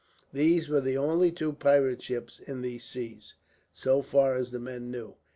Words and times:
These 0.33 0.67
were 0.67 0.81
the 0.81 0.97
only 0.97 1.31
two 1.31 1.53
pirate 1.53 2.01
ships 2.01 2.39
in 2.39 2.63
those 2.63 2.83
seas, 2.83 3.35
so 3.71 4.01
far 4.01 4.35
as 4.35 4.49
the 4.49 4.59
men 4.59 4.89
knew. 4.89 5.13